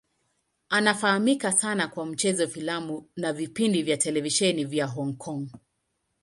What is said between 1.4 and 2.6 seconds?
sana kwa kucheza